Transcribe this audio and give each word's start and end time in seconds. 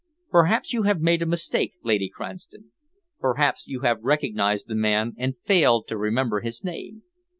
Perhaps 0.31 0.73
you 0.73 0.81
have 0.81 0.99
made 0.99 1.21
a 1.21 1.27
mistake, 1.27 1.75
Lady 1.83 2.09
Cranston. 2.09 2.71
Perhaps 3.19 3.67
you 3.67 3.81
have 3.81 4.01
recognised 4.01 4.67
the 4.67 4.73
man 4.73 5.13
and 5.15 5.37
failed 5.45 5.87
to 5.89 5.95
remember 5.95 6.39
his 6.41 6.63
name. 6.63 7.03